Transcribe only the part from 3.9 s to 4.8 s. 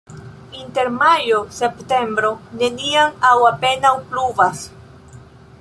pluvas.